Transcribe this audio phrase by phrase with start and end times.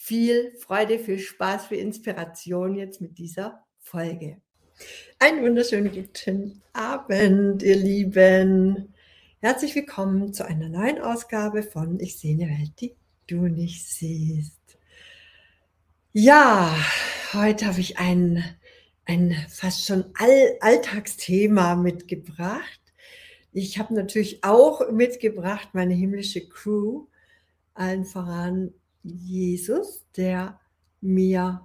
[0.00, 4.40] viel Freude, viel Spaß, viel Inspiration jetzt mit dieser Folge.
[5.18, 8.94] Einen wunderschönen guten Abend, ihr Lieben.
[9.40, 12.94] Herzlich willkommen zu einer neuen Ausgabe von Ich sehe eine Welt, die
[13.26, 14.78] du nicht siehst.
[16.12, 16.72] Ja,
[17.34, 18.44] heute habe ich ein,
[19.04, 22.80] ein fast schon All Alltagsthema mitgebracht.
[23.52, 27.06] Ich habe natürlich auch mitgebracht meine himmlische Crew,
[27.74, 30.60] allen voran Jesus, der
[31.00, 31.62] mir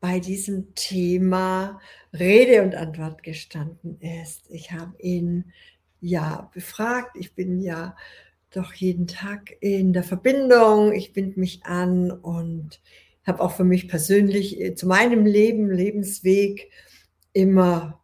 [0.00, 1.80] bei diesem Thema
[2.12, 4.48] Rede und Antwort gestanden ist.
[4.50, 5.52] Ich habe ihn
[6.00, 7.16] ja befragt.
[7.16, 7.96] Ich bin ja
[8.50, 10.92] doch jeden Tag in der Verbindung.
[10.92, 12.80] Ich binde mich an und
[13.26, 16.70] habe auch für mich persönlich äh, zu meinem Leben, Lebensweg
[17.32, 18.02] immer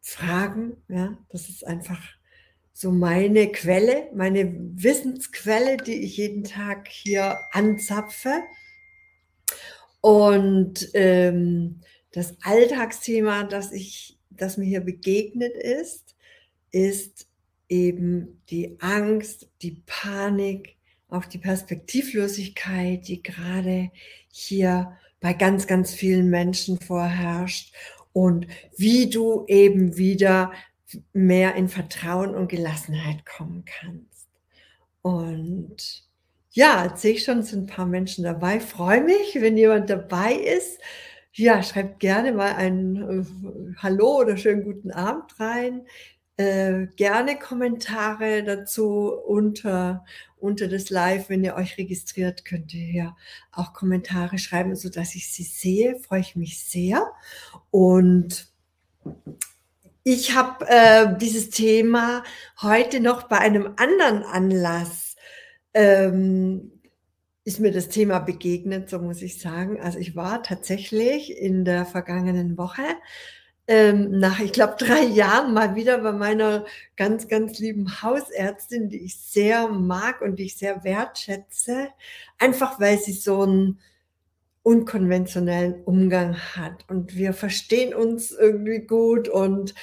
[0.00, 0.76] Fragen.
[0.88, 2.02] Ja, das ist einfach
[2.76, 8.42] so meine Quelle, meine Wissensquelle, die ich jeden Tag hier anzapfe.
[10.00, 11.80] Und ähm,
[12.10, 16.16] das Alltagsthema, das ich, das mir hier begegnet ist,
[16.72, 17.28] ist
[17.68, 20.76] eben die Angst, die Panik,
[21.08, 23.92] auch die Perspektivlosigkeit, die gerade
[24.32, 27.72] hier bei ganz, ganz vielen Menschen vorherrscht
[28.12, 30.52] und wie du eben wieder
[31.12, 34.28] mehr in Vertrauen und Gelassenheit kommen kannst.
[35.02, 36.04] Und
[36.50, 38.60] ja, jetzt sehe ich schon, sind ein paar Menschen dabei.
[38.60, 40.80] Freue mich, wenn jemand dabei ist.
[41.32, 45.84] Ja, schreibt gerne mal ein äh, Hallo oder schönen guten Abend rein.
[46.36, 50.04] Äh, gerne Kommentare dazu unter,
[50.38, 51.28] unter das Live.
[51.28, 53.16] Wenn ihr euch registriert, könnt ihr ja
[53.50, 55.96] auch Kommentare schreiben, sodass ich sie sehe.
[55.98, 57.12] Freue ich mich sehr.
[57.70, 58.48] Und
[60.04, 62.22] ich habe äh, dieses Thema
[62.62, 65.16] heute noch bei einem anderen Anlass,
[65.72, 66.70] ähm,
[67.44, 69.80] ist mir das Thema begegnet, so muss ich sagen.
[69.80, 72.82] Also ich war tatsächlich in der vergangenen Woche
[73.66, 76.66] ähm, nach, ich glaube, drei Jahren mal wieder bei meiner
[76.96, 81.88] ganz, ganz lieben Hausärztin, die ich sehr mag und die ich sehr wertschätze,
[82.38, 83.80] einfach weil sie so ein
[84.64, 86.84] unkonventionellen Umgang hat.
[86.88, 89.74] Und wir verstehen uns irgendwie gut und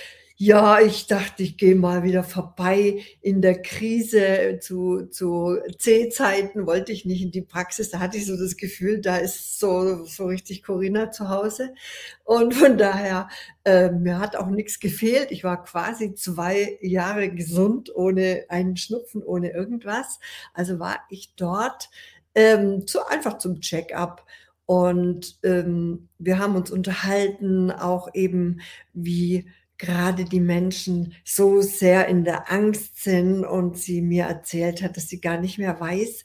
[0.43, 6.91] ja, ich dachte, ich gehe mal wieder vorbei in der Krise zu, zu C-Zeiten, wollte
[6.91, 7.91] ich nicht in die Praxis.
[7.91, 11.75] Da hatte ich so das Gefühl, da ist so, so richtig Corinna zu Hause.
[12.23, 13.29] Und von daher,
[13.65, 15.27] äh, mir hat auch nichts gefehlt.
[15.29, 20.19] Ich war quasi zwei Jahre gesund, ohne einen Schnupfen, ohne irgendwas.
[20.55, 21.91] Also war ich dort
[22.33, 24.25] ähm, zu, einfach zum Check-up
[24.71, 28.61] und ähm, wir haben uns unterhalten, auch eben,
[28.93, 34.95] wie gerade die Menschen so sehr in der Angst sind und sie mir erzählt hat,
[34.95, 36.23] dass sie gar nicht mehr weiß,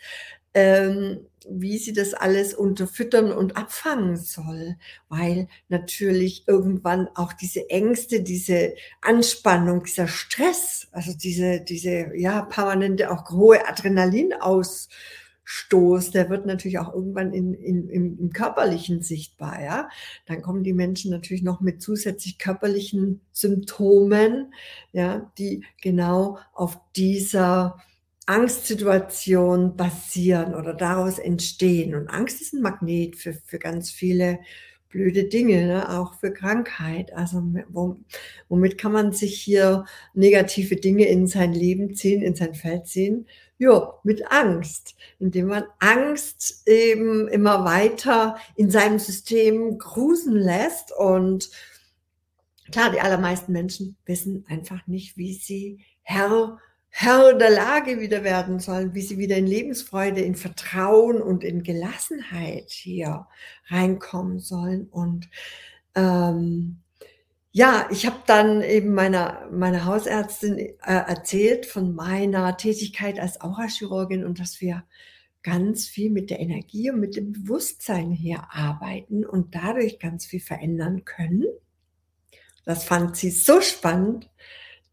[0.55, 4.77] ähm, wie sie das alles unterfüttern und abfangen soll,
[5.09, 13.11] weil natürlich irgendwann auch diese Ängste, diese Anspannung, dieser Stress, also diese, diese ja permanente
[13.11, 14.89] auch hohe Adrenalin aus
[15.49, 19.63] Stoß, der wird natürlich auch irgendwann in, in, im, im körperlichen sichtbar.
[19.63, 19.89] Ja?
[20.27, 24.53] Dann kommen die Menschen natürlich noch mit zusätzlich körperlichen Symptomen,
[24.93, 27.79] ja, die genau auf dieser
[28.27, 31.95] Angstsituation basieren oder daraus entstehen.
[31.95, 34.41] Und Angst ist ein Magnet für, für ganz viele
[34.89, 35.97] blöde Dinge, ne?
[35.97, 37.13] auch für Krankheit.
[37.13, 37.41] Also
[38.49, 43.27] womit kann man sich hier negative Dinge in sein Leben ziehen, in sein Feld ziehen?
[43.59, 50.93] Ja, mit Angst, indem man Angst eben immer weiter in seinem System grusen lässt.
[50.93, 51.51] Und
[52.71, 56.59] klar, die allermeisten Menschen wissen einfach nicht, wie sie Herr,
[56.91, 61.63] Herr der Lage wieder werden sollen, wie sie wieder in Lebensfreude, in Vertrauen und in
[61.63, 63.27] Gelassenheit hier
[63.69, 64.87] reinkommen sollen.
[64.89, 65.31] Und
[65.95, 66.83] ähm,
[67.57, 74.27] ja, ich habe dann eben meiner, meiner Hausärztin äh, erzählt von meiner Tätigkeit als Aurachirurgin
[74.27, 74.85] und dass wir
[75.43, 80.41] ganz viel mit der Energie und mit dem Bewusstsein hier arbeiten und dadurch ganz viel
[80.41, 81.47] verändern können.
[82.67, 84.29] Das fand sie so spannend,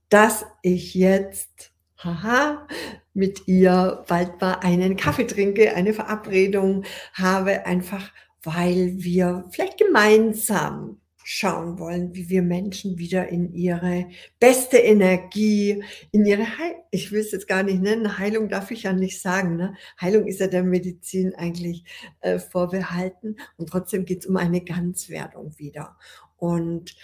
[0.08, 2.66] dass ich jetzt, haha,
[3.14, 8.10] mit ihr bald mal einen Kaffee trinke, eine Verabredung habe, einfach
[8.42, 14.08] weil wir vielleicht gemeinsam schauen wollen, wie wir Menschen wieder in ihre
[14.40, 18.84] beste Energie, in ihre Heil ich will es jetzt gar nicht nennen, Heilung darf ich
[18.84, 19.76] ja nicht sagen, ne?
[20.00, 21.86] Heilung ist ja der Medizin eigentlich
[22.22, 25.98] äh, vorbehalten und trotzdem geht es um eine Ganzwerdung wieder.
[26.38, 26.96] Und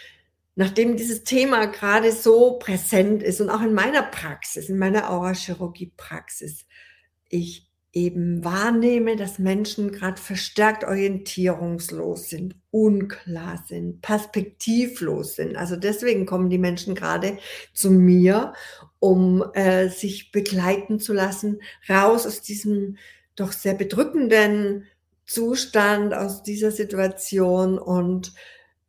[0.55, 6.67] nachdem dieses Thema gerade so präsent ist und auch in meiner Praxis, in meiner Aurachirurgie-Praxis,
[7.29, 15.55] ich eben wahrnehme, dass Menschen gerade verstärkt orientierungslos sind, unklar sind, perspektivlos sind.
[15.55, 17.39] Also deswegen kommen die Menschen gerade
[17.73, 18.53] zu mir,
[18.99, 22.97] um äh, sich begleiten zu lassen, raus aus diesem
[23.35, 24.85] doch sehr bedrückenden
[25.25, 27.79] Zustand, aus dieser Situation.
[27.79, 28.33] Und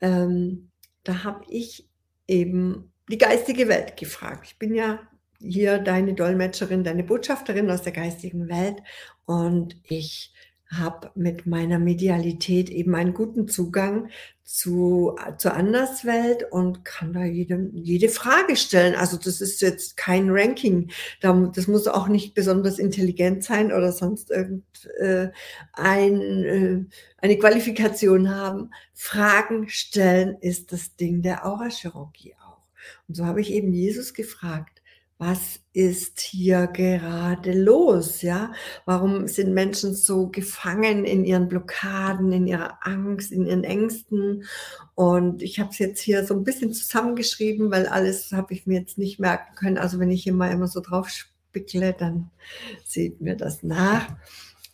[0.03, 0.71] ähm,
[1.05, 1.89] da habe ich
[2.27, 4.47] eben die geistige Welt gefragt.
[4.47, 5.01] Ich bin ja
[5.41, 8.77] hier deine Dolmetscherin, deine Botschafterin aus der geistigen Welt.
[9.25, 10.33] Und ich
[10.73, 14.09] habe mit meiner Medialität eben einen guten Zugang
[14.45, 18.95] zu, zur Anderswelt und kann da jede, jede Frage stellen.
[18.95, 20.91] Also das ist jetzt kein Ranking.
[21.21, 25.33] Das muss auch nicht besonders intelligent sein oder sonst irgendeine
[25.77, 26.85] äh, äh,
[27.19, 28.71] eine Qualifikation haben.
[28.95, 32.63] Fragen stellen ist das Ding der Aurachirurgie auch.
[33.09, 34.80] Und so habe ich eben Jesus gefragt
[35.21, 38.55] was ist hier gerade los, ja?
[38.87, 44.45] Warum sind Menschen so gefangen in ihren Blockaden, in ihrer Angst, in ihren Ängsten?
[44.95, 48.81] Und ich habe es jetzt hier so ein bisschen zusammengeschrieben, weil alles habe ich mir
[48.81, 49.77] jetzt nicht merken können.
[49.77, 52.31] Also wenn ich hier mal immer so drauf spickle, dann
[52.87, 54.09] seht mir das nach,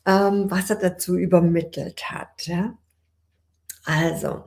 [0.06, 2.78] ähm, was er dazu übermittelt hat, ja?
[3.84, 4.44] Also,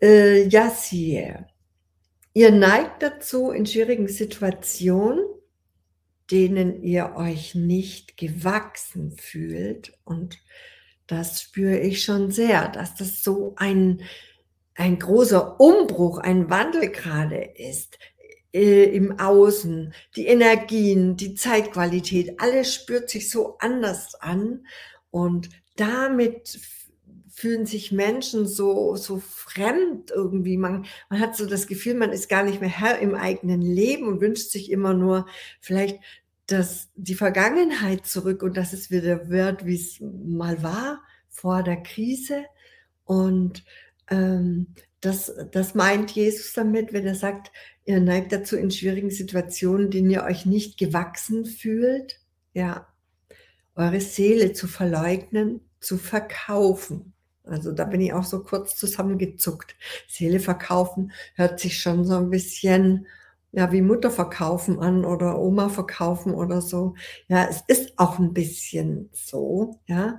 [0.00, 1.48] äh, Yassir,
[2.34, 5.24] Ihr neigt dazu, in schwierigen Situationen,
[6.30, 10.38] denen ihr euch nicht gewachsen fühlt, und
[11.06, 14.02] das spüre ich schon sehr, dass das so ein,
[14.74, 17.98] ein großer Umbruch, ein Wandel gerade ist
[18.52, 24.66] äh, im Außen, die Energien, die Zeitqualität, alles spürt sich so anders an.
[25.10, 26.60] Und damit
[27.38, 30.56] fühlen sich Menschen so, so fremd irgendwie.
[30.56, 34.08] Man, man hat so das Gefühl, man ist gar nicht mehr Herr im eigenen Leben
[34.08, 35.26] und wünscht sich immer nur
[35.60, 36.00] vielleicht
[36.48, 41.82] dass die Vergangenheit zurück und dass es wieder wird, wie es mal war vor der
[41.82, 42.46] Krise.
[43.04, 43.64] Und
[44.10, 44.68] ähm,
[45.02, 47.52] das, das meint Jesus damit, wenn er sagt,
[47.84, 52.18] ihr neigt dazu in schwierigen Situationen, denen ihr euch nicht gewachsen fühlt,
[52.54, 52.88] ja,
[53.74, 57.12] eure Seele zu verleugnen, zu verkaufen.
[57.48, 59.76] Also da bin ich auch so kurz zusammengezuckt.
[60.08, 63.06] Seele verkaufen hört sich schon so ein bisschen
[63.52, 66.94] ja wie Mutter verkaufen an oder Oma verkaufen oder so.
[67.28, 70.18] Ja, es ist auch ein bisschen so, ja,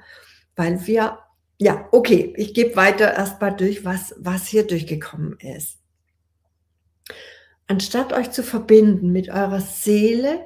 [0.55, 1.19] weil wir
[1.61, 5.77] ja, okay, ich gebe weiter erstmal durch, was was hier durchgekommen ist.
[7.67, 10.39] Anstatt euch zu verbinden mit eurer Seele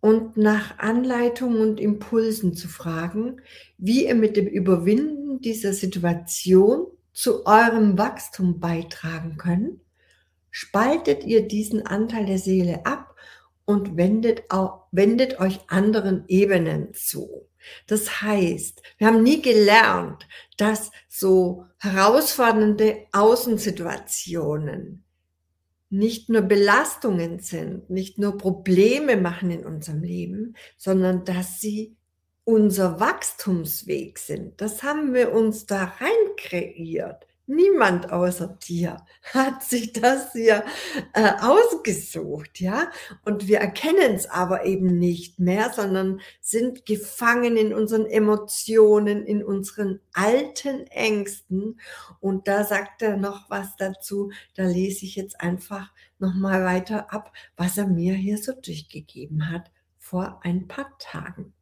[0.00, 3.40] und nach Anleitungen und Impulsen zu fragen,
[3.78, 9.80] wie ihr mit dem Überwinden dieser Situation zu eurem Wachstum beitragen könnt,
[10.50, 13.14] spaltet ihr diesen Anteil der Seele ab
[13.64, 17.48] und wendet, auch, wendet euch anderen Ebenen zu.
[17.86, 25.04] Das heißt, wir haben nie gelernt, dass so herausfordernde Außensituationen
[25.88, 31.96] nicht nur Belastungen sind, nicht nur Probleme machen in unserem Leben, sondern dass sie
[32.46, 34.60] unser Wachstumsweg sind.
[34.60, 37.26] Das haben wir uns da rein kreiert.
[37.48, 40.64] Niemand außer dir hat sich das hier
[41.12, 42.88] äh, ausgesucht, ja.
[43.24, 49.44] Und wir erkennen es aber eben nicht mehr, sondern sind gefangen in unseren Emotionen, in
[49.44, 51.80] unseren alten Ängsten.
[52.20, 54.30] Und da sagt er noch was dazu.
[54.54, 59.50] Da lese ich jetzt einfach noch mal weiter ab, was er mir hier so durchgegeben
[59.50, 61.52] hat vor ein paar Tagen.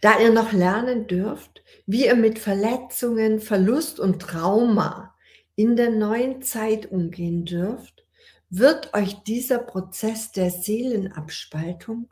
[0.00, 5.14] Da ihr noch lernen dürft, wie ihr mit Verletzungen, Verlust und Trauma
[5.56, 8.04] in der neuen Zeit umgehen dürft,
[8.50, 12.08] wird euch dieser Prozess der Seelenabspaltung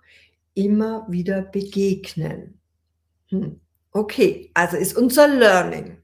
[0.54, 2.61] immer wieder begegnen.
[3.28, 3.61] Hm.
[3.92, 5.99] Okay, also ist unser Learning.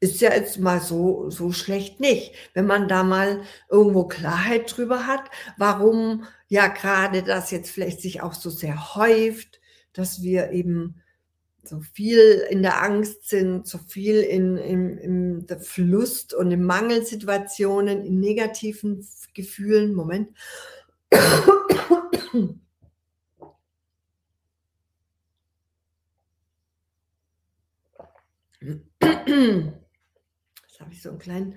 [0.00, 2.34] Ist ja jetzt mal so, so schlecht nicht.
[2.52, 8.20] Wenn man da mal irgendwo Klarheit drüber hat, warum ja gerade das jetzt vielleicht sich
[8.20, 9.60] auch so sehr häuft,
[9.94, 11.00] dass wir eben
[11.62, 16.62] so viel in der Angst sind, so viel in, in, in der Fluss und in
[16.62, 19.94] Mangelsituationen, in negativen Gefühlen.
[19.94, 20.36] Moment.
[28.98, 31.56] Das habe ich so einen kleinen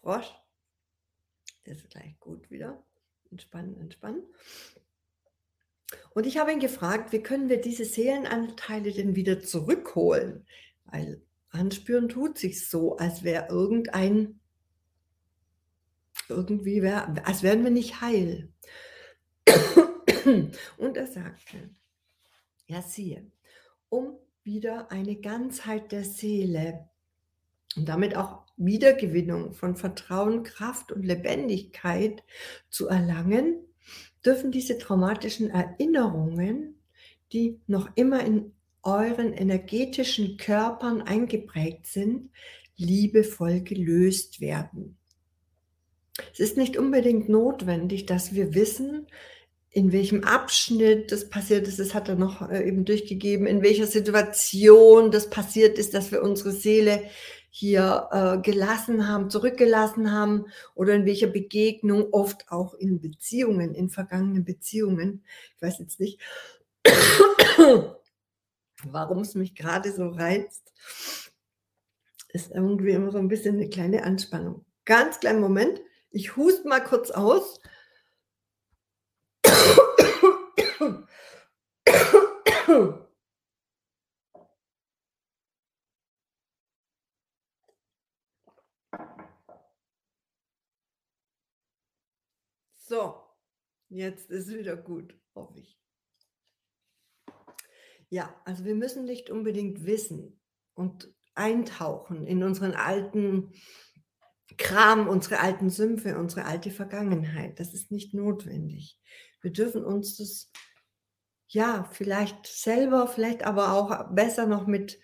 [0.00, 0.34] Frosch.
[1.64, 2.82] Der ist gleich gut wieder.
[3.30, 4.22] Entspannen, entspannen.
[6.10, 10.46] Und ich habe ihn gefragt, wie können wir diese Seelenanteile denn wieder zurückholen?
[10.84, 14.40] Weil anspüren tut sich so, als wäre irgendein,
[16.28, 18.52] irgendwie wär, als wären wir nicht heil.
[20.76, 21.70] Und er sagte,
[22.66, 23.30] ja siehe,
[23.88, 26.88] um wieder eine Ganzheit der Seele
[27.76, 32.24] und damit auch Wiedergewinnung von Vertrauen, Kraft und Lebendigkeit
[32.70, 33.66] zu erlangen,
[34.26, 36.74] dürfen diese traumatischen Erinnerungen,
[37.32, 38.52] die noch immer in
[38.82, 42.30] euren energetischen Körpern eingeprägt sind,
[42.76, 44.96] liebevoll gelöst werden.
[46.32, 49.06] Es ist nicht unbedingt notwendig, dass wir wissen,
[49.70, 53.86] in welchem Abschnitt das passiert ist, das hat er noch äh, eben durchgegeben, in welcher
[53.86, 57.02] Situation das passiert ist, dass wir unsere Seele
[57.58, 60.44] hier äh, gelassen haben, zurückgelassen haben
[60.74, 65.24] oder in welcher Begegnung, oft auch in Beziehungen, in vergangenen Beziehungen.
[65.56, 66.20] Ich weiß jetzt nicht,
[68.84, 70.74] warum es mich gerade so reizt.
[72.28, 74.66] Ist irgendwie immer so ein bisschen eine kleine Anspannung.
[74.84, 75.80] Ganz kleinen Moment.
[76.10, 77.58] Ich hust mal kurz aus.
[92.96, 93.14] So,
[93.90, 95.78] jetzt ist wieder gut, hoffe ich.
[98.08, 100.40] Ja, also wir müssen nicht unbedingt wissen
[100.72, 103.52] und eintauchen in unseren alten
[104.56, 107.60] Kram, unsere alten Sümpfe, unsere alte Vergangenheit.
[107.60, 108.98] Das ist nicht notwendig.
[109.42, 110.50] Wir dürfen uns das,
[111.48, 114.98] ja, vielleicht selber, vielleicht aber auch besser noch mit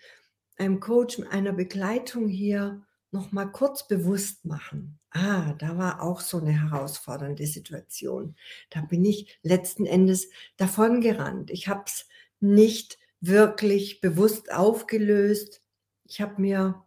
[0.57, 4.99] einem Coach, mit einer Begleitung hier noch mal kurz bewusst machen.
[5.15, 8.35] Ah, da war auch so eine herausfordernde Situation.
[8.71, 11.51] Da bin ich letzten Endes davon gerannt.
[11.51, 12.07] Ich habe es
[12.39, 15.61] nicht wirklich bewusst aufgelöst.
[16.05, 16.83] Ich habe mir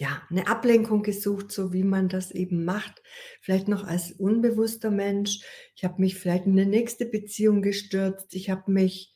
[0.00, 3.02] ja, eine Ablenkung gesucht, so wie man das eben macht.
[3.42, 5.40] Vielleicht noch als unbewusster Mensch.
[5.76, 8.34] Ich habe mich vielleicht in eine nächste Beziehung gestürzt.
[8.34, 9.14] Ich habe mich,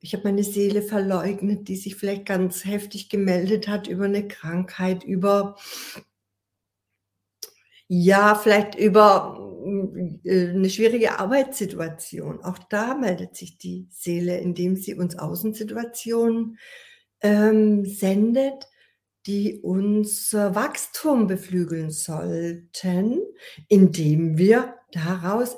[0.00, 5.04] ich habe meine Seele verleugnet, die sich vielleicht ganz heftig gemeldet hat über eine Krankheit,
[5.04, 5.54] über,
[7.88, 9.38] ja, vielleicht über
[10.24, 12.42] äh, eine schwierige Arbeitssituation.
[12.44, 16.58] Auch da meldet sich die Seele, indem sie uns Außensituationen
[17.20, 18.68] ähm, sendet
[19.28, 23.20] die unser Wachstum beflügeln sollten,
[23.68, 25.54] indem wir daraus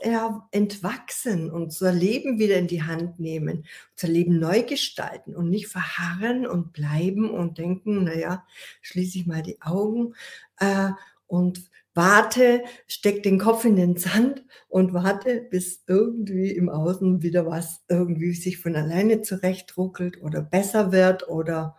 [0.51, 6.49] entwachsen, unser Leben wieder in die Hand nehmen, unser Leben neu gestalten und nicht verharren
[6.49, 8.45] und bleiben und denken, naja,
[8.83, 10.15] schließe ich mal die Augen
[10.59, 10.91] äh,
[11.29, 17.47] und warte, steck den Kopf in den Sand und warte, bis irgendwie im Außen wieder
[17.47, 21.77] was irgendwie sich von alleine zurechtruckelt oder besser wird oder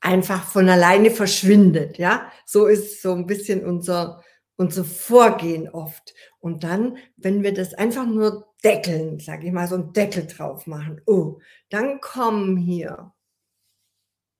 [0.00, 1.98] einfach von alleine verschwindet.
[1.98, 4.22] Ja, so ist so ein bisschen unser,
[4.56, 6.14] unser Vorgehen oft.
[6.40, 10.66] Und dann, wenn wir das einfach nur deckeln, sage ich mal, so einen Deckel drauf
[10.66, 11.38] machen, oh,
[11.70, 13.12] dann kommen hier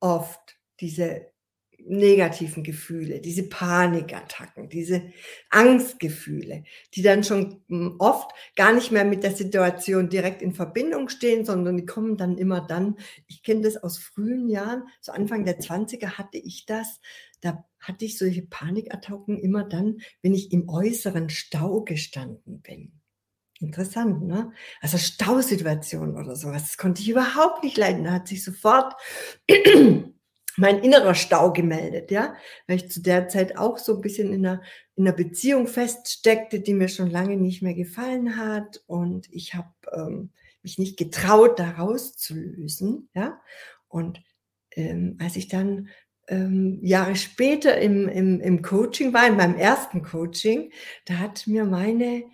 [0.00, 1.31] oft diese
[1.86, 5.02] negativen Gefühle, diese Panikattacken, diese
[5.50, 11.08] Angstgefühle, die dann schon hm, oft gar nicht mehr mit der Situation direkt in Verbindung
[11.08, 12.96] stehen, sondern die kommen dann immer dann,
[13.26, 17.00] ich kenne das aus frühen Jahren, so Anfang der 20er hatte ich das,
[17.40, 22.92] da hatte ich solche Panikattacken immer dann, wenn ich im äußeren Stau gestanden bin.
[23.62, 24.52] Interessant, ne?
[24.80, 28.04] Also Stausituation oder sowas, das konnte ich überhaupt nicht leiden.
[28.04, 28.94] Da hat sich sofort
[30.56, 32.34] mein innerer Stau gemeldet, ja,
[32.66, 34.62] weil ich zu der Zeit auch so ein bisschen in einer,
[34.96, 38.82] in einer Beziehung feststeckte, die mir schon lange nicht mehr gefallen hat.
[38.86, 40.30] Und ich habe ähm,
[40.62, 43.40] mich nicht getraut, da rauszulösen, ja,
[43.88, 44.22] und
[44.74, 45.88] ähm, als ich dann
[46.28, 50.72] ähm, Jahre später im, im, im Coaching war, in meinem ersten Coaching,
[51.04, 52.24] da hat mir meine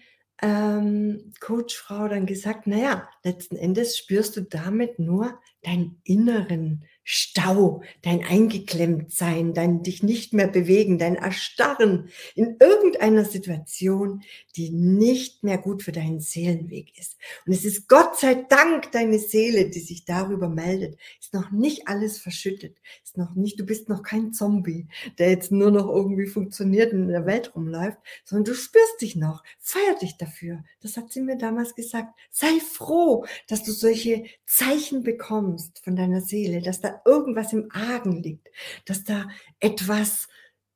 [0.40, 8.22] ähm, Coachfrau dann gesagt, naja, letzten Endes spürst du damit nur deinen inneren Stau, dein
[8.22, 14.22] Eingeklemmtsein, dein dich nicht mehr bewegen, dein Erstarren in irgendeiner Situation,
[14.56, 17.16] die nicht mehr gut für deinen Seelenweg ist.
[17.46, 20.98] Und es ist Gott sei Dank deine Seele, die sich darüber meldet.
[21.18, 22.76] Ist noch nicht alles verschüttet.
[23.02, 24.86] Ist noch nicht, du bist noch kein Zombie,
[25.18, 27.96] der jetzt nur noch irgendwie funktioniert und in der Welt rumläuft,
[28.26, 29.42] sondern du spürst dich noch.
[29.58, 30.62] Feier dich dafür.
[30.82, 32.12] Das hat sie mir damals gesagt.
[32.30, 38.23] Sei froh, dass du solche Zeichen bekommst von deiner Seele, dass da irgendwas im Argen
[38.23, 38.49] liegt,
[38.85, 39.28] dass da
[39.61, 40.28] etwas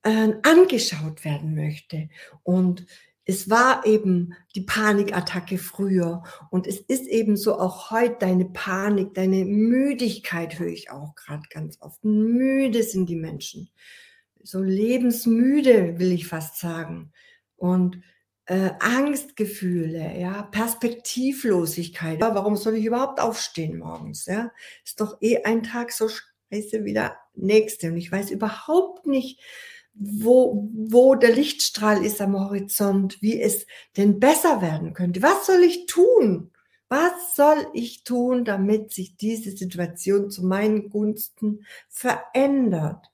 [0.03, 2.09] äh, angeschaut werden möchte.
[2.43, 2.87] Und
[3.25, 9.15] es war eben die Panikattacke früher und es ist eben so auch heute deine Panik,
[9.15, 12.05] deine Müdigkeit höre ich auch gerade ganz oft.
[12.05, 13.71] Müde sind die Menschen.
[14.43, 17.13] So lebensmüde will ich fast sagen.
[17.57, 18.03] Und
[18.53, 22.21] äh, Angstgefühle, ja, Perspektivlosigkeit.
[22.21, 24.27] Ja, warum soll ich überhaupt aufstehen morgens?
[24.27, 24.51] Ja,
[24.85, 29.41] ist doch eh ein Tag so scheiße wie der nächste und ich weiß überhaupt nicht,
[29.95, 33.67] wo, wo der Lichtstrahl ist am Horizont, wie es
[33.97, 35.23] denn besser werden könnte.
[35.23, 36.51] Was soll ich tun?
[36.91, 43.07] Was soll ich tun, damit sich diese Situation zu meinen Gunsten verändert?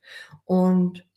[0.47, 1.08] Und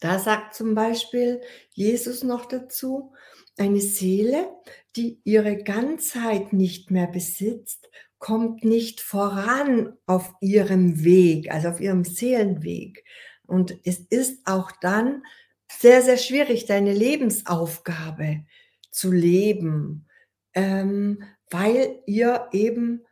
[0.00, 1.40] da sagt zum Beispiel
[1.72, 3.12] Jesus noch dazu,
[3.56, 4.48] eine Seele,
[4.96, 12.04] die ihre Ganzheit nicht mehr besitzt, kommt nicht voran auf ihrem Weg, also auf ihrem
[12.04, 13.04] Seelenweg.
[13.46, 15.22] Und es ist auch dann
[15.70, 18.44] sehr, sehr schwierig, deine Lebensaufgabe
[18.90, 20.06] zu leben,
[20.54, 23.04] ähm, weil ihr eben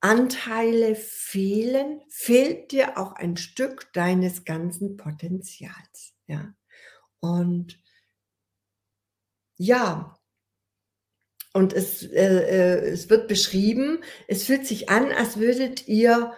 [0.00, 6.09] Anteile fehlen, fehlt dir auch ein Stück deines ganzen Potenzials.
[6.30, 6.54] Ja.
[7.18, 7.76] Und
[9.56, 10.16] ja,
[11.52, 16.32] und es, äh, äh, es wird beschrieben, es fühlt sich an, als würdet ihr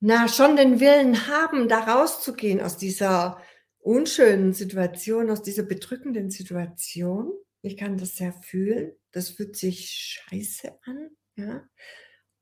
[0.00, 3.40] na, schon den Willen haben, da rauszugehen aus dieser
[3.78, 7.32] unschönen Situation, aus dieser bedrückenden Situation.
[7.62, 8.92] Ich kann das sehr fühlen.
[9.12, 9.90] Das fühlt sich
[10.28, 11.66] scheiße an, ja.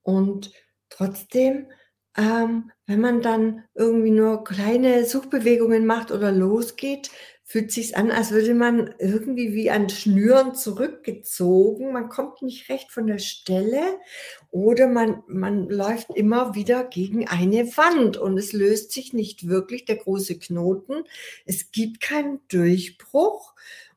[0.00, 0.52] Und
[0.88, 1.70] trotzdem,
[2.16, 7.10] ähm, wenn man dann irgendwie nur kleine Suchbewegungen macht oder losgeht,
[7.44, 11.92] fühlt sich an, als würde man irgendwie wie an Schnüren zurückgezogen.
[11.92, 13.98] Man kommt nicht recht von der Stelle
[14.50, 19.84] oder man, man läuft immer wieder gegen eine Wand und es löst sich nicht wirklich
[19.84, 21.04] der große Knoten.
[21.44, 23.54] Es gibt keinen Durchbruch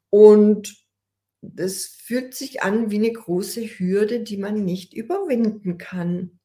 [0.09, 0.75] und
[1.55, 6.39] es fühlt sich an wie eine große Hürde, die man nicht überwinden kann.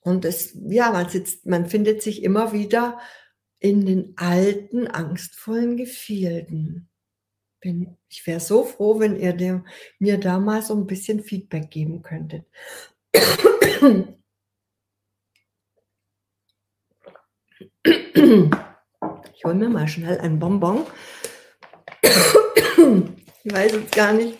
[0.00, 2.98] Und es, ja, man sitzt, man findet sich immer wieder
[3.58, 6.88] in den alten, angstvollen Gefilden.
[7.60, 9.66] Bin, ich wäre so froh, wenn ihr dem,
[9.98, 12.46] mir da mal so ein bisschen Feedback geben könntet.
[19.34, 20.86] Ich hole mir mal schnell ein Bonbon.
[23.42, 24.38] Ich weiß jetzt gar nicht,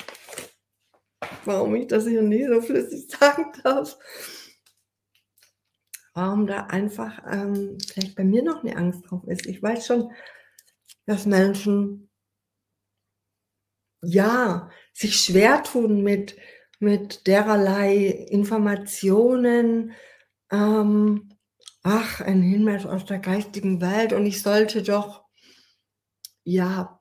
[1.44, 3.99] warum ich das hier nie so flüssig sagen darf
[6.14, 9.46] warum da einfach ähm, vielleicht bei mir noch eine Angst drauf ist.
[9.46, 10.12] Ich weiß schon,
[11.07, 12.11] dass Menschen
[14.03, 16.37] ja sich schwer tun mit,
[16.79, 19.92] mit dererlei Informationen.
[20.51, 21.31] Ähm,
[21.83, 25.25] ach, ein Hinweis aus der geistigen Welt und ich sollte doch
[26.44, 27.01] ja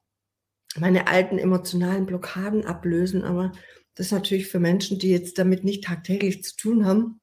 [0.77, 3.23] meine alten emotionalen Blockaden ablösen.
[3.23, 3.51] Aber
[3.95, 7.19] das ist natürlich für Menschen, die jetzt damit nicht tagtäglich zu tun haben,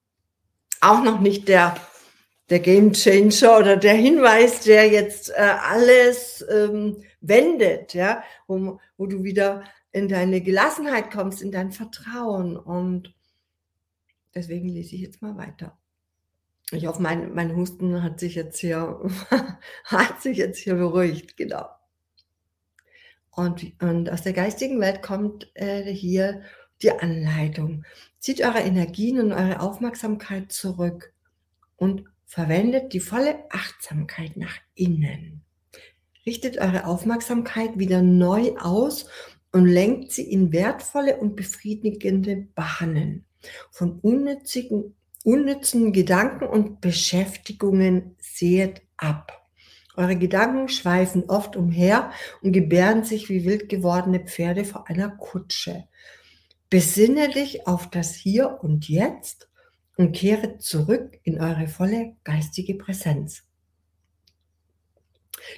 [0.81, 1.77] auch noch nicht der,
[2.51, 9.07] der Game Changer oder der Hinweis, der jetzt äh, alles ähm, wendet, ja, wo, wo
[9.07, 12.57] du wieder in deine Gelassenheit kommst, in dein Vertrauen.
[12.57, 13.15] Und
[14.35, 15.79] deswegen lese ich jetzt mal weiter.
[16.73, 19.01] Ich hoffe, mein, mein Husten hat sich jetzt hier,
[19.85, 21.67] hat sich jetzt hier beruhigt, genau.
[23.31, 26.43] Und, und aus der geistigen Welt kommt äh, hier
[26.83, 27.85] die Anleitung.
[28.27, 31.15] Zieht eure Energien und eure Aufmerksamkeit zurück
[31.77, 35.45] und verwendet die volle Achtsamkeit nach innen.
[36.27, 39.09] Richtet eure Aufmerksamkeit wieder neu aus
[39.53, 43.27] und lenkt sie in wertvolle und befriedigende Bahnen.
[43.71, 49.49] Von unnützigen, unnützen Gedanken und Beschäftigungen seht ab.
[49.95, 52.11] Eure Gedanken schweifen oft umher
[52.43, 55.85] und gebären sich wie wild gewordene Pferde vor einer Kutsche.
[56.69, 59.49] Besinne dich auf das Hier und Jetzt
[59.97, 63.45] und kehre zurück in eure volle geistige Präsenz.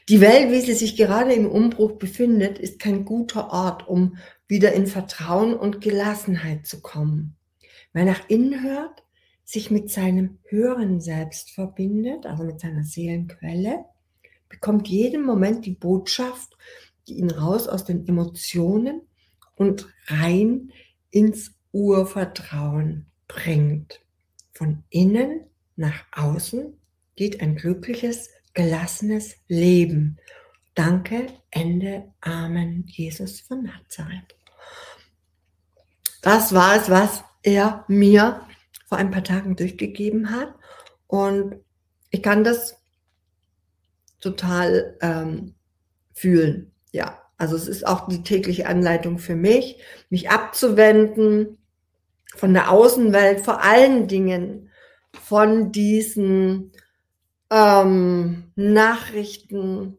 [0.08, 4.72] Die Welt, wie sie sich gerade im Umbruch befindet, ist kein guter Ort, um wieder
[4.72, 7.36] in Vertrauen und Gelassenheit zu kommen.
[7.92, 9.04] Wer nach innen hört,
[9.44, 13.84] sich mit seinem höheren Selbst verbindet, also mit seiner Seelenquelle,
[14.48, 16.56] bekommt jeden Moment die Botschaft,
[17.06, 19.02] die ihn raus aus den Emotionen
[19.54, 20.70] und rein
[21.10, 24.00] ins Urvertrauen bringt.
[24.52, 25.44] Von innen
[25.76, 26.76] nach außen
[27.16, 30.18] geht ein glückliches, gelassenes Leben.
[30.74, 34.36] Danke, Ende, Amen, Jesus von Nazareth.
[36.22, 38.46] Das war es, was er mir
[38.86, 40.54] vor ein paar Tagen durchgegeben hat.
[41.06, 41.56] Und
[42.10, 42.76] ich kann das
[44.20, 45.54] total ähm,
[46.12, 46.72] fühlen.
[46.90, 49.78] Ja, also es ist auch die tägliche Anleitung für mich,
[50.10, 51.58] mich abzuwenden
[52.34, 54.70] von der Außenwelt, vor allen Dingen
[55.22, 56.72] von diesen
[57.50, 59.98] ähm, Nachrichten.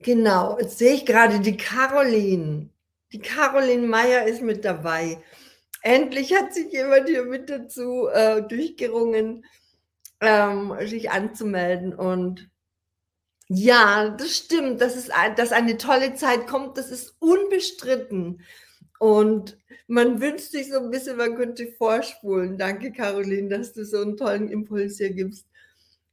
[0.00, 2.68] Genau, jetzt sehe ich gerade die Caroline.
[3.12, 5.18] Die Caroline Meyer ist mit dabei.
[5.82, 9.44] Endlich hat sich jemand hier mit dazu äh, durchgerungen,
[10.20, 11.94] ähm, sich anzumelden.
[11.94, 12.49] Und
[13.52, 18.42] ja, das stimmt, dass, es, dass eine tolle Zeit kommt, das ist unbestritten.
[19.00, 19.58] Und
[19.88, 22.58] man wünscht sich so ein bisschen, man könnte vorspulen.
[22.58, 25.48] Danke, Caroline, dass du so einen tollen Impuls hier gibst.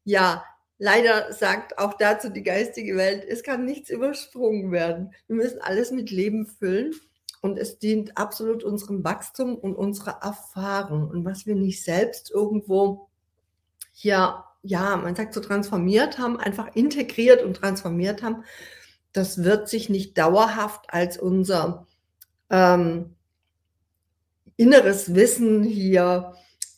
[0.03, 0.43] Ja,
[0.79, 5.11] leider sagt auch dazu die geistige Welt, es kann nichts übersprungen werden.
[5.27, 6.95] Wir müssen alles mit Leben füllen
[7.43, 11.07] und es dient absolut unserem Wachstum und unserer Erfahrung.
[11.07, 13.09] Und was wir nicht selbst irgendwo
[13.93, 18.43] hier, ja, man sagt so transformiert haben, einfach integriert und transformiert haben,
[19.13, 21.87] das wird sich nicht dauerhaft als unser
[22.49, 23.15] ähm,
[24.57, 26.33] inneres Wissen hier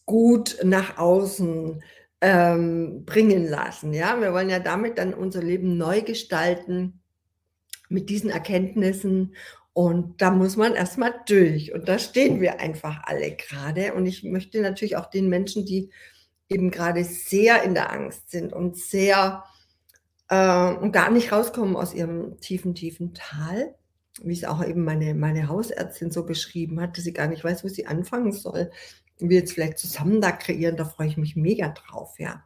[0.05, 1.83] gut nach außen
[2.21, 3.93] ähm, bringen lassen.
[3.93, 7.01] Ja, wir wollen ja damit dann unser Leben neu gestalten
[7.89, 9.35] mit diesen Erkenntnissen.
[9.73, 11.73] Und da muss man erstmal durch.
[11.73, 13.93] Und da stehen wir einfach alle gerade.
[13.93, 15.89] Und ich möchte natürlich auch den Menschen, die
[16.49, 19.43] eben gerade sehr in der Angst sind und sehr
[20.29, 23.75] äh, und gar nicht rauskommen aus ihrem tiefen, tiefen Tal,
[24.21, 27.63] wie es auch eben meine, meine Hausärztin so beschrieben hat, dass sie gar nicht weiß,
[27.63, 28.71] wo sie anfangen soll.
[29.19, 32.43] Wir jetzt vielleicht zusammen da kreieren, da freue ich mich mega drauf, ja.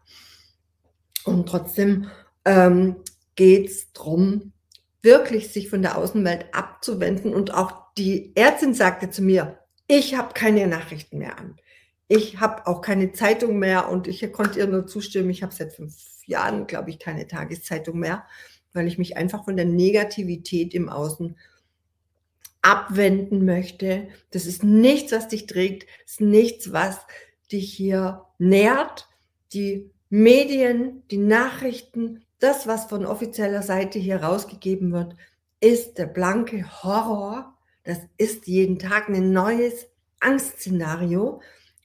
[1.23, 2.09] Und trotzdem
[2.45, 2.97] ähm,
[3.35, 4.53] geht es darum,
[5.01, 7.33] wirklich sich von der Außenwelt abzuwenden.
[7.33, 11.57] Und auch die Ärztin sagte zu mir, ich habe keine Nachrichten mehr an.
[12.07, 15.29] Ich habe auch keine Zeitung mehr und ich konnte ihr nur zustimmen.
[15.29, 18.25] Ich habe seit fünf Jahren, glaube ich, keine Tageszeitung mehr,
[18.73, 21.37] weil ich mich einfach von der Negativität im Außen
[22.61, 24.07] abwenden möchte.
[24.31, 26.99] Das ist nichts, was dich trägt, ist nichts, was
[27.51, 29.07] dich hier nährt.
[29.53, 35.15] Die Medien, die Nachrichten, das, was von offizieller Seite hier rausgegeben wird,
[35.59, 37.57] ist der blanke Horror.
[37.83, 39.87] Das ist jeden Tag ein neues
[40.19, 41.41] Angstszenario.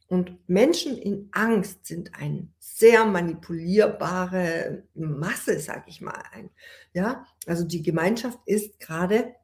[0.08, 6.50] Und Menschen in Angst sind eine sehr manipulierbare Masse, sag ich mal.
[6.92, 9.34] Ja, also die Gemeinschaft ist gerade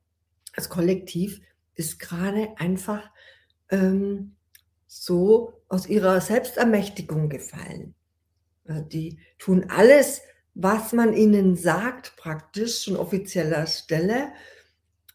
[0.54, 1.40] das Kollektiv
[1.74, 3.10] ist gerade einfach
[3.70, 4.36] ähm,
[4.86, 7.94] so aus ihrer Selbstermächtigung gefallen.
[8.66, 10.22] Also die tun alles,
[10.54, 14.28] was man ihnen sagt, praktisch von offizieller Stelle,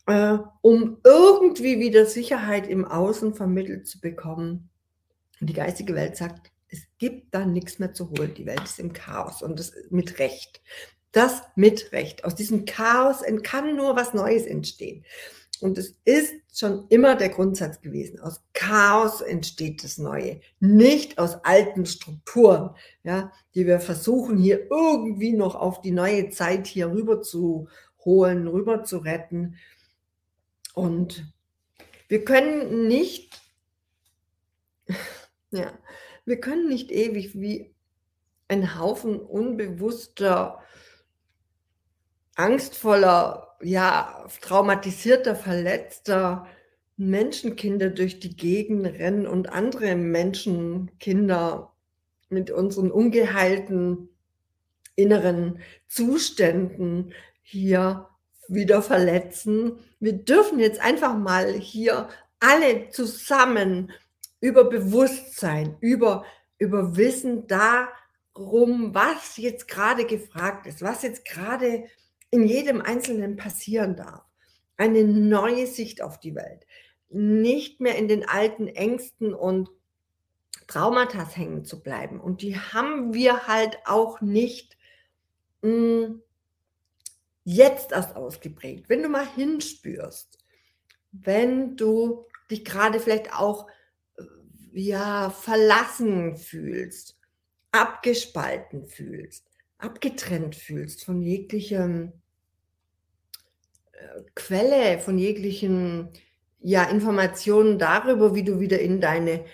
[0.05, 4.68] äh, um irgendwie wieder Sicherheit im Außen vermittelt zu bekommen.
[5.39, 8.33] Und die geistige Welt sagt, es gibt da nichts mehr zu holen.
[8.35, 10.61] Die Welt ist im Chaos und das mit Recht
[11.11, 12.23] das mit Recht.
[12.23, 15.05] Aus diesem Chaos kann nur was Neues entstehen.
[15.61, 18.19] Und es ist schon immer der Grundsatz gewesen.
[18.19, 25.33] Aus Chaos entsteht das Neue, nicht aus alten Strukturen, ja, die wir versuchen hier irgendwie
[25.33, 27.67] noch auf die neue Zeit hier rüber zu
[28.05, 29.55] holen, rüber zu retten.
[30.73, 31.25] Und
[32.07, 33.41] wir können nicht,
[35.51, 35.71] ja,
[36.25, 37.73] wir können nicht ewig wie
[38.47, 40.59] ein Haufen unbewusster
[42.35, 46.47] angstvoller, ja, traumatisierter, verletzter
[46.95, 51.73] Menschenkinder durch die Gegend rennen und andere Menschenkinder
[52.29, 54.09] mit unseren ungeheilten
[54.95, 58.07] inneren Zuständen hier
[58.47, 59.79] wieder verletzen.
[59.99, 62.09] Wir dürfen jetzt einfach mal hier
[62.39, 63.91] alle zusammen
[64.41, 66.25] über Bewusstsein, über,
[66.57, 71.85] über Wissen darum, was jetzt gerade gefragt ist, was jetzt gerade
[72.31, 74.23] in jedem Einzelnen passieren darf.
[74.77, 76.65] Eine neue Sicht auf die Welt.
[77.09, 79.69] Nicht mehr in den alten Ängsten und
[80.67, 82.19] Traumata hängen zu bleiben.
[82.21, 84.77] Und die haben wir halt auch nicht
[85.61, 86.21] mh, hm,
[87.43, 88.89] jetzt erst ausgeprägt.
[88.89, 90.37] Wenn du mal hinspürst,
[91.11, 93.67] wenn du dich gerade vielleicht auch
[94.73, 97.17] ja verlassen fühlst,
[97.71, 99.45] abgespalten fühlst,
[99.77, 102.13] abgetrennt fühlst von jeglichem
[103.91, 106.09] äh, Quelle, von jeglichen
[106.59, 109.45] ja, Informationen darüber, wie du wieder in deine,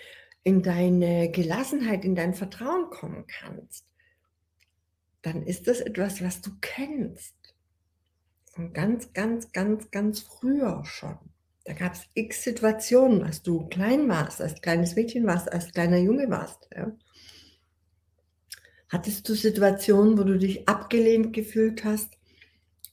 [0.42, 3.86] in deine Gelassenheit, in dein Vertrauen kommen kannst,
[5.22, 7.34] dann ist das etwas, was du kennst.
[8.52, 11.18] Von ganz, ganz, ganz, ganz früher schon.
[11.66, 15.98] Da gab es x Situationen, als du klein warst, als kleines Mädchen warst, als kleiner
[15.98, 16.68] Junge warst.
[16.74, 16.92] Ja.
[18.88, 22.14] Hattest du Situationen, wo du dich abgelehnt gefühlt hast,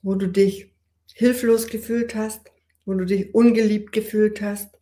[0.02, 0.74] wo du dich
[1.14, 2.42] hilflos gefühlt hast,
[2.86, 4.76] wo du dich ungeliebt gefühlt hast,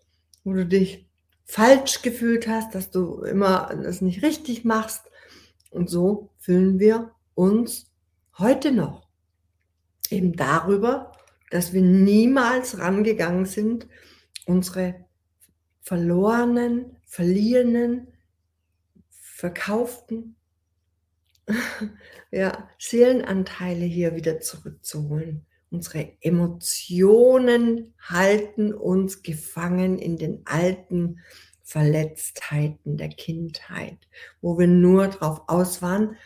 [0.45, 1.05] wo du dich
[1.43, 5.03] falsch gefühlt hast, dass du immer das nicht richtig machst.
[5.69, 7.91] Und so fühlen wir uns
[8.37, 9.07] heute noch
[10.09, 11.10] eben darüber,
[11.51, 13.87] dass wir niemals rangegangen sind,
[14.45, 15.05] unsere
[15.81, 18.07] verlorenen, verlierenden,
[19.09, 20.35] verkauften
[22.31, 25.45] ja, Seelenanteile hier wieder zurückzuholen.
[25.69, 31.19] Unsere Emotionen halten uns gefangen in den alten
[31.63, 33.97] Verletztheiten der Kindheit,
[34.41, 36.17] wo wir nur darauf aus waren,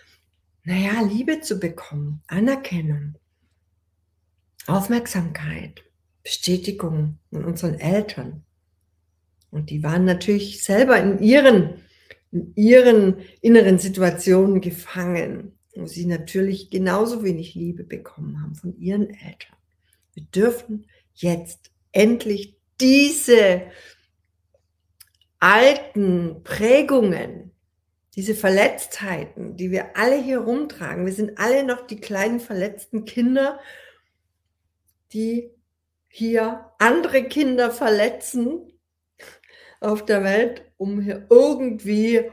[0.64, 3.16] naja, Liebe zu bekommen, Anerkennung,
[4.68, 5.84] Aufmerksamkeit,
[6.24, 8.44] Bestätigung von unseren Eltern.
[9.52, 11.82] Und die waren natürlich selber in ihren,
[12.32, 19.10] in ihren inneren Situationen gefangen, wo sie natürlich genauso wenig Liebe bekommen haben von ihren
[19.10, 19.56] Eltern.
[20.14, 23.62] Wir dürfen jetzt endlich diese
[25.40, 27.52] alten Prägungen,
[28.16, 33.60] diese Verletztheiten, die wir alle hier rumtragen, wir sind alle noch die kleinen verletzten Kinder,
[35.16, 35.52] die
[36.08, 38.72] hier andere Kinder verletzen
[39.80, 42.30] auf der Welt, um hier irgendwie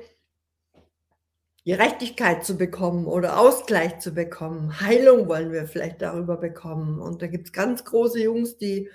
[1.64, 4.80] Gerechtigkeit zu bekommen oder Ausgleich zu bekommen.
[4.80, 7.00] Heilung wollen wir vielleicht darüber bekommen.
[7.00, 8.90] Und da gibt es ganz große Jungs, die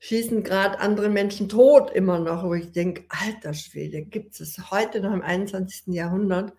[0.00, 5.00] schießen gerade andere Menschen tot immer noch, wo ich denke, alter Schwede, gibt es heute
[5.00, 5.94] noch im 21.
[5.94, 6.52] Jahrhundert,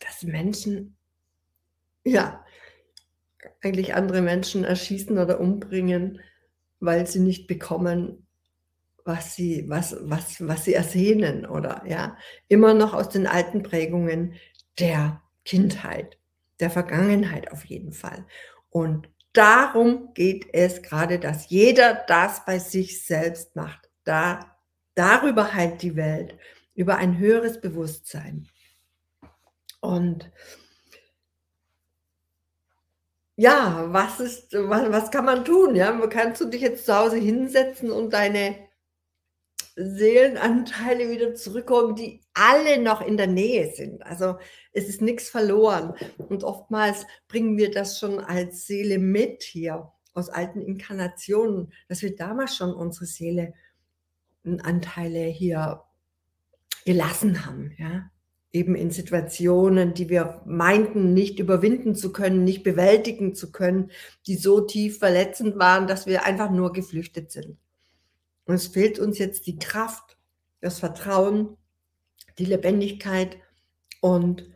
[0.00, 0.96] dass Menschen,
[2.02, 2.44] ja,
[3.62, 6.20] eigentlich andere Menschen erschießen oder umbringen,
[6.80, 8.26] weil sie nicht bekommen,
[9.04, 12.16] was sie, was, was, was sie ersehnen oder ja,
[12.48, 14.34] immer noch aus den alten Prägungen
[14.78, 16.18] der Kindheit,
[16.60, 18.26] der Vergangenheit auf jeden Fall.
[18.70, 23.90] Und darum geht es gerade, dass jeder das bei sich selbst macht.
[24.04, 24.56] Da,
[24.94, 26.36] darüber halt die Welt,
[26.74, 28.48] über ein höheres Bewusstsein.
[29.80, 30.30] Und
[33.40, 35.74] ja, was ist, was, was kann man tun?
[35.74, 38.68] Ja, kannst du dich jetzt zu Hause hinsetzen und deine
[39.76, 44.04] Seelenanteile wieder zurückkommen, die alle noch in der Nähe sind.
[44.04, 44.36] Also
[44.74, 45.94] es ist nichts verloren.
[46.18, 52.14] Und oftmals bringen wir das schon als Seele mit hier aus alten Inkarnationen, dass wir
[52.14, 53.54] damals schon unsere Seele
[54.44, 55.82] Anteile hier
[56.84, 58.10] gelassen haben, ja.
[58.52, 63.90] Eben in Situationen, die wir meinten, nicht überwinden zu können, nicht bewältigen zu können,
[64.26, 67.58] die so tief verletzend waren, dass wir einfach nur geflüchtet sind.
[68.44, 70.18] Und es fehlt uns jetzt die Kraft,
[70.60, 71.56] das Vertrauen,
[72.38, 73.36] die Lebendigkeit
[74.00, 74.50] und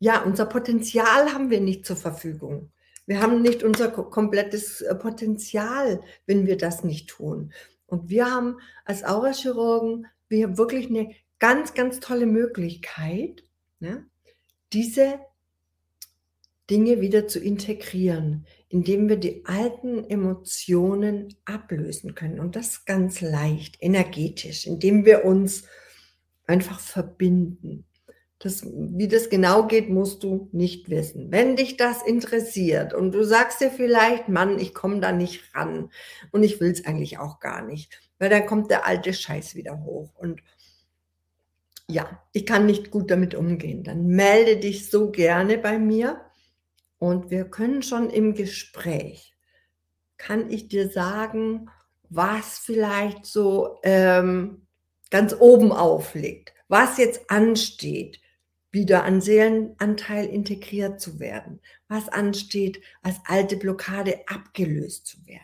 [0.00, 2.70] ja, unser Potenzial haben wir nicht zur Verfügung.
[3.06, 7.52] Wir haben nicht unser komplettes äh, Potenzial, wenn wir das nicht tun.
[7.86, 13.44] Und wir haben als Aurachirurgen wir wirklich eine ganz, ganz tolle Möglichkeit,
[13.80, 14.06] ne,
[14.72, 15.20] diese
[16.70, 22.40] Dinge wieder zu integrieren, indem wir die alten Emotionen ablösen können.
[22.40, 25.62] Und das ganz leicht, energetisch, indem wir uns
[26.46, 27.84] einfach verbinden.
[28.38, 31.32] Das, wie das genau geht, musst du nicht wissen.
[31.32, 35.90] Wenn dich das interessiert und du sagst dir vielleicht, Mann, ich komme da nicht ran
[36.30, 39.82] und ich will es eigentlich auch gar nicht, weil dann kommt der alte Scheiß wieder
[39.82, 40.40] hoch und
[41.90, 46.20] ja, ich kann nicht gut damit umgehen, dann melde dich so gerne bei mir
[46.98, 49.34] und wir können schon im Gespräch,
[50.18, 51.70] kann ich dir sagen,
[52.10, 54.66] was vielleicht so ähm,
[55.10, 58.20] ganz oben aufliegt, was jetzt ansteht,
[58.70, 65.42] wieder an Seelenanteil integriert zu werden, was ansteht, als alte Blockade abgelöst zu werden.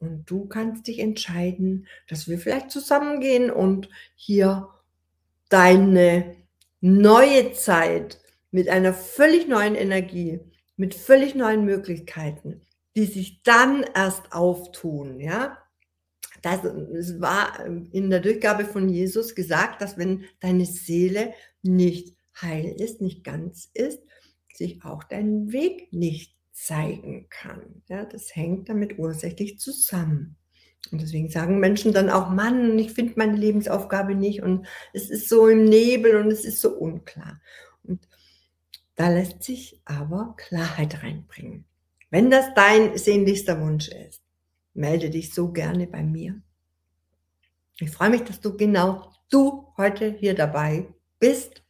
[0.00, 4.68] Und du kannst dich entscheiden, dass wir vielleicht zusammengehen und hier
[5.52, 6.36] deine
[6.80, 10.40] neue Zeit mit einer völlig neuen Energie
[10.76, 12.62] mit völlig neuen Möglichkeiten,
[12.96, 15.58] die sich dann erst auftun, ja.
[16.42, 22.74] Das, es war in der Durchgabe von Jesus gesagt, dass wenn deine Seele nicht heil
[22.80, 24.02] ist, nicht ganz ist,
[24.52, 27.84] sich auch dein Weg nicht zeigen kann.
[27.88, 30.36] Ja, das hängt damit ursächlich zusammen.
[30.90, 35.28] Und deswegen sagen Menschen dann auch, Mann, ich finde meine Lebensaufgabe nicht und es ist
[35.28, 37.40] so im Nebel und es ist so unklar.
[37.84, 38.06] Und
[38.96, 41.64] da lässt sich aber Klarheit reinbringen.
[42.10, 44.22] Wenn das dein sehnlichster Wunsch ist,
[44.74, 46.42] melde dich so gerne bei mir.
[47.78, 51.64] Ich freue mich, dass du genau du heute hier dabei bist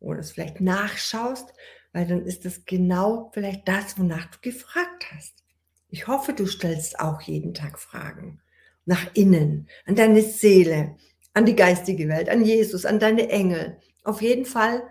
[0.00, 1.52] oder es vielleicht nachschaust,
[1.92, 5.44] weil dann ist es genau vielleicht das, wonach du gefragt hast.
[5.90, 8.40] Ich hoffe, du stellst auch jeden Tag Fragen
[8.86, 10.96] nach innen, an deine Seele,
[11.32, 13.78] an die geistige Welt, an Jesus, an deine Engel.
[14.04, 14.82] Auf jeden Fall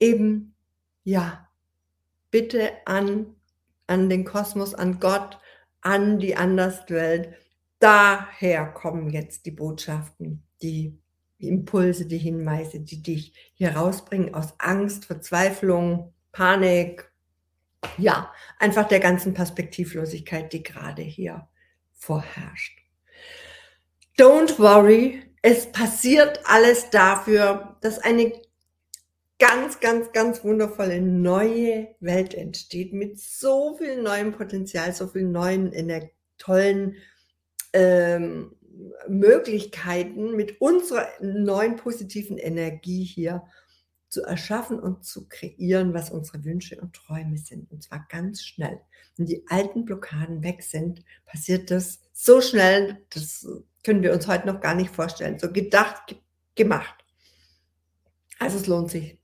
[0.00, 0.54] eben,
[1.04, 1.48] ja,
[2.30, 3.34] bitte an,
[3.86, 5.38] an den Kosmos, an Gott,
[5.80, 7.34] an die Anderswelt.
[7.78, 10.98] Daher kommen jetzt die Botschaften, die
[11.38, 17.12] Impulse, die Hinweise, die dich hier rausbringen aus Angst, Verzweiflung, Panik,
[17.96, 21.48] ja, einfach der ganzen Perspektivlosigkeit, die gerade hier
[21.92, 22.87] vorherrscht.
[24.18, 28.32] Don't worry, es passiert alles dafür, dass eine
[29.38, 35.72] ganz, ganz, ganz wundervolle neue Welt entsteht mit so viel neuem Potenzial, so viel neuen,
[36.36, 36.96] tollen
[37.72, 38.56] ähm,
[39.08, 43.44] Möglichkeiten, mit unserer neuen positiven Energie hier
[44.08, 47.70] zu erschaffen und zu kreieren, was unsere Wünsche und Träume sind.
[47.70, 48.80] Und zwar ganz schnell.
[49.16, 53.46] Wenn die alten Blockaden weg sind, passiert das so schnell, das
[53.88, 55.38] können wir uns heute noch gar nicht vorstellen.
[55.38, 56.14] So gedacht,
[56.54, 56.94] gemacht.
[58.38, 59.16] Also es lohnt sich.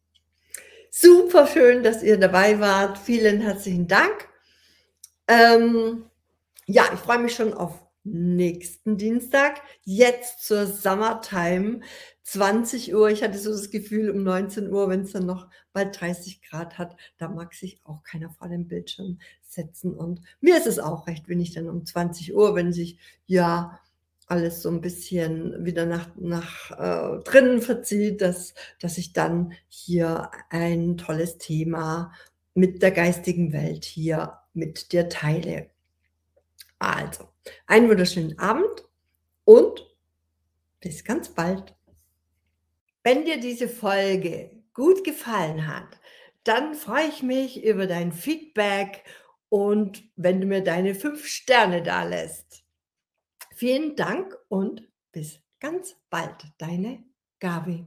[0.90, 2.96] Super schön, dass ihr dabei wart.
[2.96, 4.27] Vielen herzlichen Dank.
[5.29, 6.07] Ähm,
[6.64, 11.81] ja, ich freue mich schon auf nächsten Dienstag, jetzt zur Summertime,
[12.22, 13.11] 20 Uhr.
[13.11, 16.79] Ich hatte so das Gefühl, um 19 Uhr, wenn es dann noch bald 30 Grad
[16.79, 19.92] hat, da mag sich auch keiner vor dem Bildschirm setzen.
[19.92, 23.79] Und mir ist es auch recht, wenn ich dann um 20 Uhr, wenn sich ja
[24.27, 30.31] alles so ein bisschen wieder nach, nach äh, drinnen verzieht, dass, dass ich dann hier
[30.51, 32.13] ein tolles Thema
[32.55, 35.71] mit der geistigen Welt hier mit dir teile.
[36.79, 37.29] Also,
[37.67, 38.89] einen wunderschönen Abend
[39.45, 39.87] und
[40.81, 41.75] bis ganz bald.
[43.03, 45.99] Wenn dir diese Folge gut gefallen hat,
[46.45, 49.05] dann freue ich mich über dein Feedback
[49.49, 52.63] und wenn du mir deine fünf Sterne da lässt.
[53.55, 57.05] Vielen Dank und bis ganz bald, deine
[57.38, 57.87] Gabi.